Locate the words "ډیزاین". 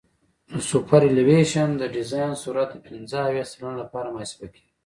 1.95-2.33